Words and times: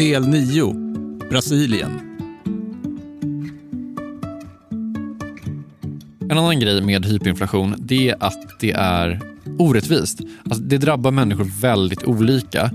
Del 0.00 0.28
9. 0.28 0.74
Brasilien. 1.30 1.90
En 6.20 6.38
annan 6.38 6.60
grej 6.60 6.82
med 6.82 7.06
hyperinflation 7.06 7.74
det 7.78 8.08
är 8.08 8.16
att 8.20 8.60
det 8.60 8.70
är 8.70 9.20
orättvist. 9.58 10.20
Alltså, 10.44 10.62
det 10.62 10.78
drabbar 10.78 11.10
människor 11.10 11.60
väldigt 11.60 12.04
olika. 12.04 12.70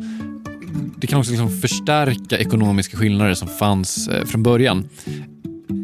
Det 0.97 1.07
kan 1.07 1.19
också 1.19 1.31
liksom 1.31 1.61
förstärka 1.61 2.37
ekonomiska 2.37 2.97
skillnader 2.97 3.33
som 3.33 3.47
fanns 3.47 4.07
eh, 4.07 4.25
från 4.25 4.43
början. 4.43 4.89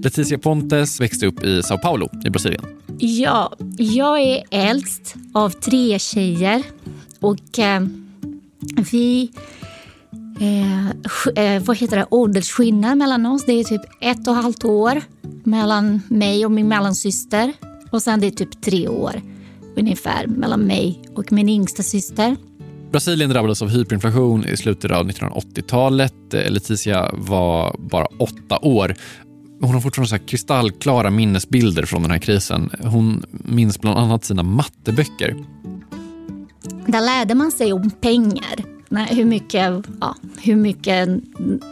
Leticia 0.03 0.37
Pontes 0.37 1.01
växte 1.01 1.27
upp 1.27 1.43
i 1.43 1.63
Sao 1.63 1.77
Paulo 1.77 2.09
i 2.25 2.29
Brasilien. 2.29 2.63
Ja, 2.97 3.53
jag 3.77 4.21
är 4.21 4.43
äldst 4.51 5.15
av 5.33 5.49
tre 5.49 5.99
tjejer 5.99 6.63
och 7.19 7.59
eh, 7.59 7.81
vi... 8.91 9.31
Eh, 10.41 10.89
eh, 11.35 11.63
vad 11.63 11.77
heter 11.77 11.97
det? 11.97 12.05
Åldersskillnad 12.09 12.97
mellan 12.97 13.25
oss. 13.25 13.45
Det 13.45 13.53
är 13.53 13.63
typ 13.63 13.81
ett 14.01 14.27
och 14.27 14.37
ett 14.37 14.43
halvt 14.43 14.65
år 14.65 15.01
mellan 15.43 16.01
mig 16.07 16.45
och 16.45 16.51
min 16.51 16.67
mellansyster. 16.67 17.53
Och 17.91 18.01
sen 18.01 18.19
det 18.19 18.27
är 18.27 18.31
typ 18.31 18.61
tre 18.61 18.87
år 18.87 19.21
ungefär 19.77 20.27
mellan 20.27 20.59
mig 20.59 21.01
och 21.15 21.31
min 21.31 21.49
yngsta 21.49 21.83
syster. 21.83 22.35
Brasilien 22.91 23.29
drabbades 23.29 23.61
av 23.61 23.69
hyperinflation 23.69 24.45
i 24.45 24.57
slutet 24.57 24.91
av 24.91 25.09
1980-talet. 25.09 26.13
Leticia 26.49 27.11
var 27.13 27.75
bara 27.79 28.05
åtta 28.05 28.59
år. 28.61 28.95
Hon 29.61 29.73
har 29.73 29.81
fortfarande 29.81 30.09
så 30.09 30.19
kristallklara 30.19 31.09
minnesbilder 31.09 31.85
från 31.85 32.01
den 32.01 32.11
här 32.11 32.19
krisen. 32.19 32.69
Hon 32.83 33.25
minns 33.31 33.81
bland 33.81 33.99
annat 33.99 34.25
sina 34.25 34.43
matteböcker. 34.43 35.35
Där 36.87 37.01
lärde 37.01 37.35
man 37.35 37.51
sig 37.51 37.73
om 37.73 37.91
pengar. 37.91 38.70
Hur 38.97 39.25
mycket, 39.25 39.85
ja, 40.01 40.15
hur 40.41 40.55
mycket 40.55 41.09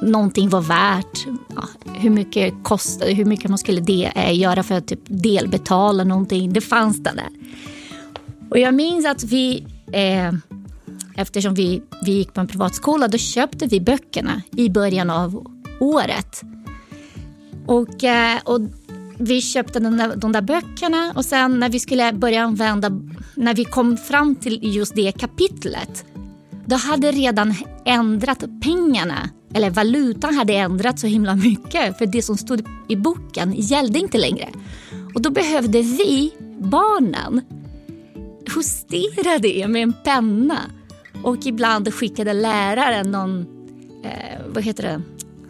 någonting 0.02 0.50
var 0.50 0.62
värt. 0.62 1.26
Ja, 1.56 1.64
hur 1.94 2.10
mycket 2.10 2.54
kostade, 2.64 3.14
hur 3.14 3.26
mycket 3.26 3.50
man 3.50 3.58
skulle 3.58 3.82
de, 3.82 4.06
eh, 4.16 4.40
göra 4.40 4.64
för 4.64 4.76
att 4.76 4.88
typ 4.88 5.00
delbetala 5.06 6.04
någonting. 6.04 6.54
Det 6.54 6.62
fanns 6.62 7.04
det 7.04 7.12
där. 7.16 7.30
Och 8.50 8.60
jag 8.60 8.74
minns 8.74 9.06
att 9.06 9.24
vi, 9.24 9.66
eh, 9.92 10.34
eftersom 11.16 11.54
vi, 11.54 11.82
vi 12.06 12.12
gick 12.12 12.34
på 12.34 12.42
en 12.42 12.48
privatskola, 12.48 13.08
då 13.08 13.18
köpte 13.18 13.66
vi 13.66 13.82
böckerna 13.82 14.42
i 14.52 14.70
början 14.70 15.10
av 15.10 15.48
året. 15.80 16.42
Och, 17.66 18.04
eh, 18.04 18.40
och 18.44 18.62
vi 19.18 19.42
köpte 19.42 19.80
de 19.80 19.98
där, 19.98 20.16
de 20.16 20.32
där 20.32 20.42
böckerna 20.42 21.14
och 21.16 21.26
sen 21.26 21.60
när 21.60 21.70
vi 21.70 21.80
skulle 21.80 22.14
börja 22.14 22.44
använda, 22.44 22.92
när 23.36 23.54
vi 23.54 23.66
kom 23.66 23.98
fram 23.98 24.36
till 24.36 24.60
just 24.62 24.96
det 24.96 25.12
kapitlet, 25.12 26.06
då 26.70 26.76
hade 26.76 27.12
redan 27.12 27.56
ändrat 27.86 28.44
pengarna, 28.62 29.30
eller 29.54 29.70
valutan 29.70 30.34
hade 30.36 30.54
ändrat 30.54 31.00
så 31.00 31.08
himla 31.08 31.36
mycket 31.36 31.98
för 31.98 32.06
det 32.06 32.22
som 32.22 32.38
stod 32.38 32.68
i 32.88 32.96
boken 32.96 33.54
gällde 33.58 34.00
inte 34.00 34.18
längre. 34.18 34.50
Och 35.16 35.22
då 35.22 35.30
behövde 35.30 35.82
vi, 35.82 36.34
barnen, 36.60 37.42
justera 38.56 39.38
det 39.40 39.68
med 39.68 39.84
en 39.84 39.94
penna. 40.04 40.60
Och 41.24 41.46
ibland 41.46 41.94
skickade 41.94 42.34
läraren 42.34 43.12
någon, 43.12 43.40
eh, 44.04 44.42
vad 44.48 44.64
heter 44.64 44.84
det, 44.84 45.02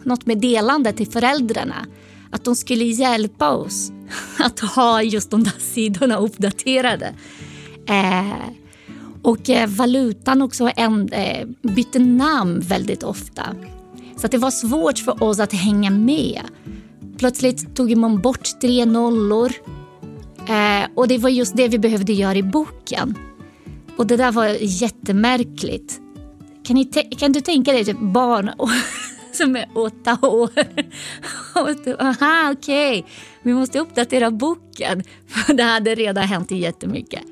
något 0.04 0.26
meddelande 0.26 0.92
till 0.92 1.10
föräldrarna 1.10 1.86
att 2.30 2.44
de 2.44 2.56
skulle 2.56 2.84
hjälpa 2.84 3.50
oss 3.50 3.92
att 4.38 4.60
ha 4.60 5.02
just 5.02 5.30
de 5.30 5.44
där 5.44 5.58
sidorna 5.58 6.16
uppdaterade. 6.16 7.14
Eh, 7.88 8.59
och 9.22 9.50
eh, 9.50 9.68
valutan 9.68 10.42
också 10.42 10.70
en, 10.76 11.08
eh, 11.12 11.46
bytte 11.62 11.98
namn 11.98 12.60
väldigt 12.60 13.02
ofta. 13.02 13.42
Så 14.16 14.26
det 14.26 14.38
var 14.38 14.50
svårt 14.50 14.98
för 14.98 15.22
oss 15.22 15.40
att 15.40 15.52
hänga 15.52 15.90
med. 15.90 16.40
Plötsligt 17.18 17.76
tog 17.76 17.96
man 17.96 18.20
bort 18.20 18.60
tre 18.60 18.84
nollor. 18.84 19.52
Eh, 20.48 20.88
och 20.94 21.08
det 21.08 21.18
var 21.18 21.30
just 21.30 21.56
det 21.56 21.68
vi 21.68 21.78
behövde 21.78 22.12
göra 22.12 22.34
i 22.34 22.42
boken. 22.42 23.14
Och 23.96 24.06
det 24.06 24.16
där 24.16 24.32
var 24.32 24.46
jättemärkligt. 24.60 26.00
Kan, 26.64 26.76
ni 26.76 26.84
kan 27.18 27.32
du 27.32 27.40
tänka 27.40 27.72
dig 27.72 27.84
typ 27.84 28.00
barn 28.00 28.50
som 29.32 29.56
är 29.56 29.68
åtta 29.74 30.18
år. 30.22 30.50
Aha, 32.00 32.52
okej. 32.52 32.98
Okay. 32.98 33.02
Vi 33.42 33.54
måste 33.54 33.78
uppdatera 33.78 34.30
boken. 34.30 35.02
För 35.26 35.54
det 35.54 35.62
hade 35.62 35.94
redan 35.94 36.24
hänt 36.24 36.50
jättemycket. 36.50 37.22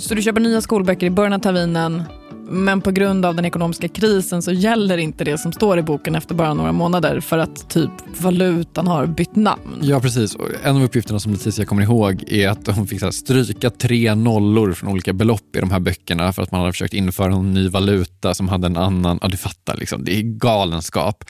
Så 0.00 0.14
du 0.14 0.22
köper 0.22 0.40
nya 0.40 0.60
skolböcker 0.60 1.06
i 1.06 1.10
början 1.10 1.32
av 1.32 1.38
terminen 1.38 2.02
men 2.50 2.80
på 2.80 2.90
grund 2.90 3.26
av 3.26 3.34
den 3.34 3.44
ekonomiska 3.44 3.88
krisen 3.88 4.42
så 4.42 4.52
gäller 4.52 4.98
inte 4.98 5.24
det 5.24 5.38
som 5.38 5.52
står 5.52 5.78
i 5.78 5.82
boken 5.82 6.14
efter 6.14 6.34
bara 6.34 6.54
några 6.54 6.72
månader 6.72 7.20
för 7.20 7.38
att 7.38 7.70
typ 7.70 7.90
valutan 8.20 8.86
har 8.86 9.06
bytt 9.06 9.36
namn. 9.36 9.78
Ja 9.82 10.00
precis. 10.00 10.36
En 10.64 10.76
av 10.76 10.82
uppgifterna 10.82 11.20
som 11.20 11.32
Leticia 11.32 11.64
kommer 11.64 11.82
ihåg 11.82 12.24
är 12.26 12.48
att 12.48 12.66
hon 12.66 12.86
fick 12.86 13.14
stryka 13.14 13.70
tre 13.70 14.14
nollor 14.14 14.72
från 14.72 14.90
olika 14.92 15.12
belopp 15.12 15.56
i 15.56 15.60
de 15.60 15.70
här 15.70 15.80
böckerna 15.80 16.32
för 16.32 16.42
att 16.42 16.52
man 16.52 16.60
hade 16.60 16.72
försökt 16.72 16.94
införa 16.94 17.32
en 17.32 17.54
ny 17.54 17.68
valuta 17.68 18.34
som 18.34 18.48
hade 18.48 18.66
en 18.66 18.76
annan, 18.76 19.18
ja 19.22 19.28
du 19.28 19.36
fattar 19.36 19.76
liksom, 19.76 20.04
det 20.04 20.18
är 20.18 20.22
galenskap. 20.22 21.24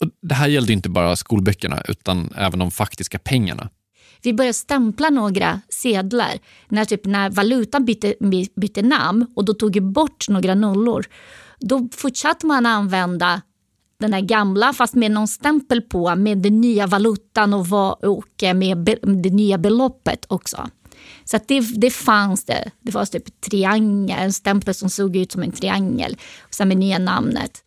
Och 0.00 0.08
det 0.22 0.34
här 0.34 0.48
gällde 0.48 0.72
inte 0.72 0.88
bara 0.88 1.16
skolböckerna 1.16 1.82
utan 1.88 2.32
även 2.36 2.58
de 2.58 2.70
faktiska 2.70 3.18
pengarna. 3.18 3.68
Vi 4.22 4.32
började 4.32 4.54
stämpla 4.54 5.10
några 5.10 5.60
sedlar 5.68 6.38
när, 6.68 6.84
typ, 6.84 7.04
när 7.04 7.30
valutan 7.30 7.84
bytte, 7.84 8.14
bytte 8.56 8.82
namn 8.82 9.26
och 9.34 9.44
då 9.44 9.54
tog 9.54 9.82
bort 9.82 10.28
några 10.28 10.54
nollor. 10.54 11.06
Då 11.60 11.88
fortsatte 11.92 12.46
man 12.46 12.66
använda 12.66 13.42
den 14.00 14.12
här 14.12 14.20
gamla 14.20 14.72
fast 14.72 14.94
med 14.94 15.10
någon 15.10 15.28
stämpel 15.28 15.82
på 15.82 16.16
med 16.16 16.38
den 16.38 16.60
nya 16.60 16.86
valutan 16.86 17.54
och, 17.54 17.66
var, 17.66 18.06
och 18.06 18.54
med 18.54 18.98
det 19.02 19.30
nya 19.30 19.58
beloppet 19.58 20.24
också. 20.28 20.68
Så 21.24 21.38
det, 21.48 21.60
det 21.60 21.90
fanns 21.90 22.44
det. 22.44 22.70
Det 22.80 22.92
var 22.92 23.04
typ 23.04 23.40
triangel, 23.40 24.18
en 24.18 24.32
stämpel 24.32 24.74
som 24.74 24.90
såg 24.90 25.16
ut 25.16 25.32
som 25.32 25.42
en 25.42 25.52
triangel 25.52 26.16
och 26.40 26.54
sen 26.54 26.68
med 26.68 26.76
nya 26.76 26.98
namnet. 26.98 27.64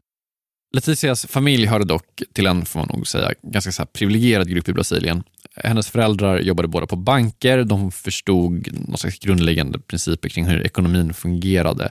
Leticias 0.73 1.25
familj 1.25 1.65
hörde 1.65 1.85
dock 1.85 2.23
till 2.33 2.47
en, 2.47 2.65
får 2.65 2.79
man 2.79 2.89
nog 2.93 3.07
säga, 3.07 3.33
ganska 3.41 3.71
så 3.71 3.85
privilegierad 3.85 4.49
grupp 4.49 4.69
i 4.69 4.73
Brasilien. 4.73 5.23
Hennes 5.63 5.89
föräldrar 5.89 6.39
jobbade 6.39 6.67
båda 6.67 6.87
på 6.87 6.95
banker, 6.95 7.63
de 7.63 7.91
förstod 7.91 8.67
någon 8.87 8.97
slags 8.97 9.19
grundläggande 9.19 9.79
principer 9.79 10.29
kring 10.29 10.45
hur 10.45 10.65
ekonomin 10.65 11.13
fungerade. 11.13 11.89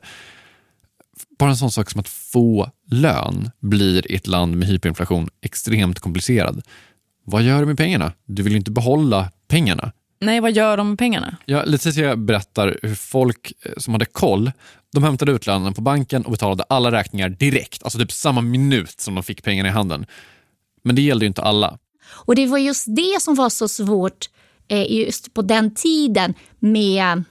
Bara 1.39 1.51
en 1.51 1.57
sån 1.57 1.71
sak 1.71 1.91
som 1.91 2.01
att 2.01 2.09
få 2.09 2.71
lön 2.91 3.51
blir 3.61 4.13
i 4.13 4.15
ett 4.15 4.27
land 4.27 4.57
med 4.57 4.69
hyperinflation 4.69 5.29
extremt 5.43 5.99
komplicerad. 5.99 6.63
Vad 7.25 7.43
gör 7.43 7.61
du 7.61 7.67
med 7.67 7.77
pengarna? 7.77 8.13
Du 8.27 8.43
vill 8.43 8.53
ju 8.53 8.59
inte 8.59 8.71
behålla 8.71 9.31
pengarna. 9.49 9.93
Nej, 10.21 10.41
vad 10.41 10.53
gör 10.53 10.77
de 10.77 10.89
med 10.89 10.99
pengarna? 10.99 11.37
Ja, 11.45 11.65
Leticia 11.65 12.17
berättar 12.17 12.79
hur 12.83 12.95
folk 12.95 13.53
eh, 13.65 13.73
som 13.77 13.95
hade 13.95 14.05
koll, 14.05 14.53
de 14.93 15.03
hämtade 15.03 15.33
ut 15.33 15.47
lönen 15.47 15.75
på 15.75 15.81
banken 15.81 16.25
och 16.25 16.31
betalade 16.31 16.65
alla 16.69 16.93
räkningar 16.93 17.29
direkt, 17.29 17.83
alltså 17.83 17.99
typ 17.99 18.13
samma 18.13 18.41
minut 18.41 19.01
som 19.01 19.15
de 19.15 19.25
fick 19.25 19.43
pengarna 19.43 19.69
i 19.69 19.73
handen. 19.73 20.07
Men 20.83 20.97
det 20.97 21.03
gällde 21.03 21.25
ju 21.25 21.29
inte 21.29 21.43
alla. 21.43 21.79
Och 22.13 22.35
det 22.35 22.47
var 22.47 22.59
just 22.59 22.85
det 22.97 23.17
som 23.21 23.35
var 23.35 23.51
så 23.51 23.69
svårt 23.69 24.29
eh, 24.69 24.93
just 24.93 25.35
på 25.35 25.43
den 25.43 25.75
tiden 25.75 26.35
med 26.59 27.25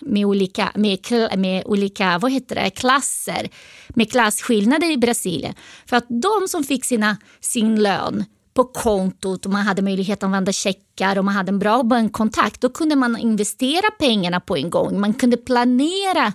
med 0.00 0.26
olika, 0.26 0.72
med, 0.74 0.98
med 1.38 1.62
olika 1.66 2.18
vad 2.18 2.32
heter 2.32 2.54
det, 2.54 2.70
klasser, 2.70 3.48
med 3.88 4.10
klasskillnader 4.10 4.90
i 4.90 4.96
Brasilien. 4.96 5.54
För 5.86 5.96
att 5.96 6.06
de 6.08 6.48
som 6.48 6.64
fick 6.64 6.84
sina, 6.84 7.16
sin 7.40 7.82
lön 7.82 8.24
på 8.54 8.64
kontot 8.64 9.46
och 9.46 9.52
man 9.52 9.62
hade 9.62 9.82
möjlighet 9.82 10.18
att 10.18 10.22
använda 10.22 10.52
checkar 10.52 11.18
och 11.18 11.24
man 11.24 11.34
hade 11.34 11.48
en 11.50 11.58
bra 11.58 11.82
bankkontakt, 11.82 12.60
då 12.60 12.68
kunde 12.68 12.96
man 12.96 13.16
investera 13.16 13.90
pengarna 13.98 14.40
på 14.40 14.56
en 14.56 14.70
gång. 14.70 15.00
Man 15.00 15.14
kunde 15.14 15.36
planera 15.36 16.32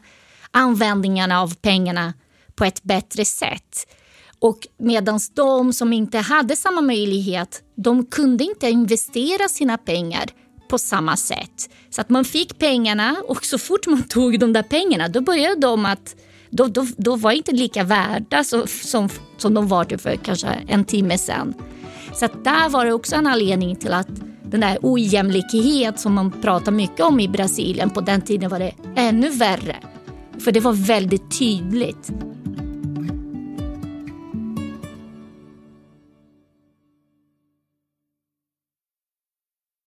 användningen 0.51 1.31
av 1.31 1.55
pengarna 1.55 2.13
på 2.55 2.65
ett 2.65 2.83
bättre 2.83 3.25
sätt. 3.25 3.87
Och 4.41 4.67
medan 4.77 5.19
de 5.33 5.73
som 5.73 5.93
inte 5.93 6.17
hade 6.17 6.55
samma 6.55 6.81
möjlighet, 6.81 7.61
de 7.75 8.05
kunde 8.05 8.43
inte 8.43 8.69
investera 8.69 9.47
sina 9.47 9.77
pengar 9.77 10.25
på 10.69 10.77
samma 10.77 11.17
sätt. 11.17 11.69
Så 11.89 12.01
att 12.01 12.09
man 12.09 12.25
fick 12.25 12.59
pengarna 12.59 13.15
och 13.27 13.45
så 13.45 13.57
fort 13.57 13.87
man 13.87 14.03
tog 14.03 14.39
de 14.39 14.53
där 14.53 14.63
pengarna 14.63 15.07
då 15.07 15.21
började 15.21 15.55
de 15.55 15.85
att 15.85 16.15
då, 16.49 16.67
då, 16.67 16.87
då 16.97 17.15
var 17.15 17.31
inte 17.31 17.51
lika 17.51 17.83
värda 17.83 18.43
så, 18.43 18.67
som, 18.67 19.09
som 19.37 19.53
de 19.53 19.67
var 19.67 19.85
typ 19.85 20.01
för 20.01 20.15
kanske 20.15 20.47
en 20.47 20.85
timme 20.85 21.17
sen. 21.17 21.53
Så 22.13 22.25
att 22.25 22.43
där 22.43 22.69
var 22.69 22.85
det 22.85 22.93
också 22.93 23.15
en 23.15 23.27
anledning 23.27 23.75
till 23.75 23.93
att 23.93 24.09
den 24.43 24.59
där 24.59 24.77
ojämlikhet 24.81 25.99
som 25.99 26.13
man 26.13 26.31
pratar 26.31 26.71
mycket 26.71 26.99
om 26.99 27.19
i 27.19 27.27
Brasilien, 27.27 27.89
på 27.89 28.01
den 28.01 28.21
tiden 28.21 28.49
var 28.49 28.59
det 28.59 28.73
ännu 28.95 29.29
värre. 29.29 29.75
För 30.39 30.51
det 30.51 30.59
var 30.59 30.73
väldigt 30.73 31.39
tydligt. 31.39 32.11